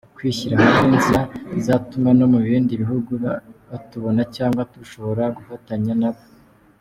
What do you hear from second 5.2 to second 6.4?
gufatanya nabo.